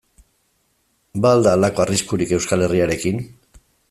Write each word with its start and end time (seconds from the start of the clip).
Ba 1.25 1.33
al 1.37 1.45
da 1.47 1.53
halako 1.57 1.83
arriskurik 1.85 2.33
Euskal 2.39 2.65
Herriarekin? 2.69 3.21